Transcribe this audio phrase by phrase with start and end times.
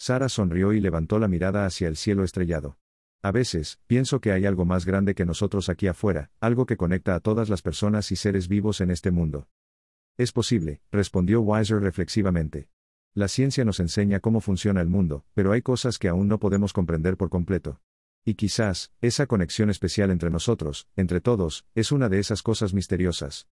[0.00, 2.78] Sara sonrió y levantó la mirada hacia el cielo estrellado.
[3.20, 7.14] A veces, pienso que hay algo más grande que nosotros aquí afuera, algo que conecta
[7.14, 9.46] a todas las personas y seres vivos en este mundo.
[10.16, 12.70] Es posible, respondió Weiser reflexivamente.
[13.12, 16.72] La ciencia nos enseña cómo funciona el mundo, pero hay cosas que aún no podemos
[16.72, 17.82] comprender por completo.
[18.24, 23.48] Y quizás, esa conexión especial entre nosotros, entre todos, es una de esas cosas misteriosas.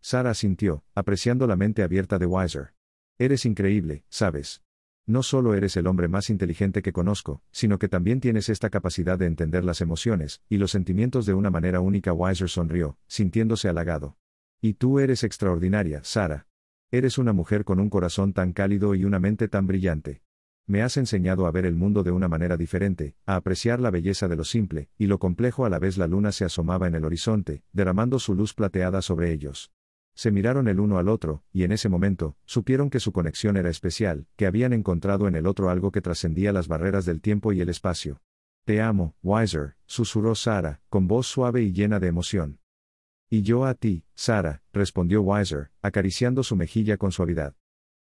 [0.00, 2.72] Sara sintió, apreciando la mente abierta de Weiser.
[3.18, 4.62] Eres increíble, sabes.
[5.06, 9.18] No solo eres el hombre más inteligente que conozco, sino que también tienes esta capacidad
[9.18, 12.14] de entender las emociones y los sentimientos de una manera única.
[12.14, 14.16] Weiser sonrió, sintiéndose halagado.
[14.62, 16.46] Y tú eres extraordinaria, Sara.
[16.90, 20.22] Eres una mujer con un corazón tan cálido y una mente tan brillante.
[20.66, 24.28] Me has enseñado a ver el mundo de una manera diferente, a apreciar la belleza
[24.28, 27.04] de lo simple, y lo complejo a la vez la luna se asomaba en el
[27.04, 29.73] horizonte, derramando su luz plateada sobre ellos.
[30.14, 33.68] Se miraron el uno al otro, y en ese momento, supieron que su conexión era
[33.68, 37.60] especial, que habían encontrado en el otro algo que trascendía las barreras del tiempo y
[37.60, 38.20] el espacio.
[38.64, 42.60] Te amo, Wiser, susurró Sara, con voz suave y llena de emoción.
[43.28, 47.54] Y yo a ti, Sara, respondió Wiser, acariciando su mejilla con suavidad.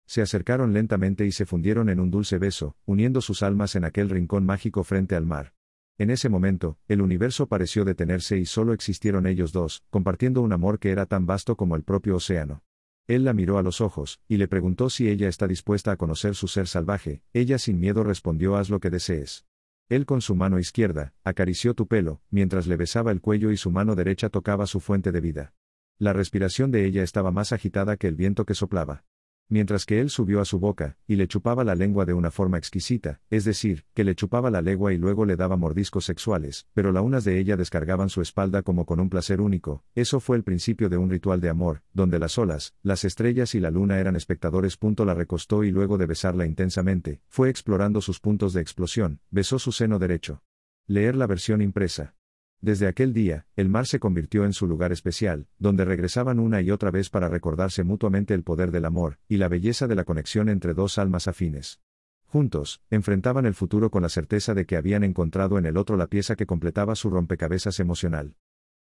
[0.07, 4.11] Se acercaron lentamente y se fundieron en un dulce beso, uniendo sus almas en aquel
[4.11, 5.54] rincón mágico frente al mar.
[5.97, 10.81] En ese momento, el universo pareció detenerse y solo existieron ellos dos, compartiendo un amor
[10.81, 12.65] que era tan vasto como el propio océano.
[13.07, 16.35] Él la miró a los ojos, y le preguntó si ella está dispuesta a conocer
[16.35, 19.47] su ser salvaje, ella sin miedo respondió haz lo que desees.
[19.89, 23.71] Él con su mano izquierda, acarició tu pelo, mientras le besaba el cuello y su
[23.71, 25.55] mano derecha tocaba su fuente de vida.
[25.99, 29.05] La respiración de ella estaba más agitada que el viento que soplaba
[29.49, 32.59] mientras que él subió a su boca, y le chupaba la lengua de una forma
[32.59, 36.93] exquisita, es decir, que le chupaba la lengua y luego le daba mordiscos sexuales, pero
[36.93, 40.45] la unas de ella descargaban su espalda como con un placer único, eso fue el
[40.45, 44.17] principio de un ritual de amor, donde las olas, las estrellas y la luna eran
[44.17, 44.79] espectadores.
[45.05, 49.73] La recostó y luego de besarla intensamente, fue explorando sus puntos de explosión, besó su
[49.73, 50.43] seno derecho.
[50.87, 52.15] Leer la versión impresa.
[52.65, 56.71] Desde aquel día, el mar se convirtió en su lugar especial, donde regresaban una y
[56.71, 60.49] otra vez para recordarse mutuamente el poder del amor, y la belleza de la conexión
[60.49, 61.83] entre dos almas afines.
[62.25, 66.07] Juntos, enfrentaban el futuro con la certeza de que habían encontrado en el otro la
[66.07, 68.35] pieza que completaba su rompecabezas emocional.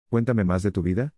[0.07, 1.13] Cuéntame más de tu vida.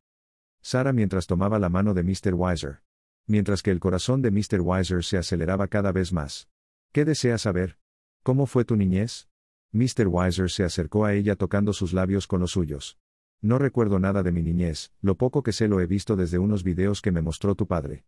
[0.59, 2.33] Sara mientras tomaba la mano de Mr.
[2.33, 2.81] Weiser.
[3.27, 4.61] Mientras que el corazón de Mr.
[4.61, 6.49] Weiser se aceleraba cada vez más.
[6.93, 7.77] ¿Qué deseas saber?
[8.23, 9.28] ¿Cómo fue tu niñez?
[9.71, 10.07] Mr.
[10.07, 12.97] Weiser se acercó a ella tocando sus labios con los suyos.
[13.39, 16.63] No recuerdo nada de mi niñez, lo poco que sé lo he visto desde unos
[16.63, 18.03] videos que me mostró tu padre.